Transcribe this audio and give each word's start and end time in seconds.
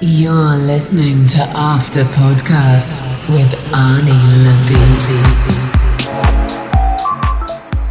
You're 0.00 0.54
listening 0.54 1.26
to 1.26 1.38
After 1.56 2.04
Podcast 2.04 3.02
with 3.30 3.50
Arnie 3.72 4.14
Labib. 4.44 5.16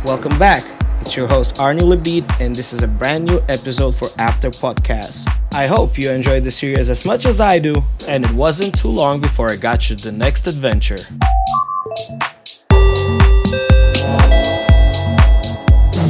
Welcome 0.06 0.40
back. 0.40 0.64
It's 1.02 1.18
your 1.18 1.28
host 1.28 1.56
Arnie 1.56 1.82
Labib, 1.82 2.24
and 2.40 2.56
this 2.56 2.72
is 2.72 2.82
a 2.82 2.88
brand 2.88 3.26
new 3.26 3.42
episode 3.50 3.94
for 3.94 4.08
After 4.18 4.50
Podcast. 4.50 5.30
I 5.52 5.68
hope 5.68 5.98
you 5.98 6.10
enjoyed 6.10 6.46
the 6.46 6.52
series 6.52 6.90
as 6.90 7.06
much 7.06 7.26
as 7.26 7.42
I 7.42 7.60
do, 7.60 7.76
and 8.08 8.24
it 8.24 8.32
wasn't 8.32 8.80
too 8.80 8.88
long 8.88 9.20
before 9.20 9.52
I 9.52 9.58
got 9.58 9.90
you 9.90 9.98
the 9.98 10.14
next 10.14 10.48
adventure. 10.48 10.96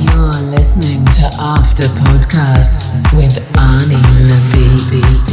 You're 0.05 0.41
listening 0.53 1.03
to 1.05 1.29
After 1.39 1.87
Podcast 1.87 2.93
with 3.17 3.33
Arnie 3.53 3.97
Labib. 4.29 5.26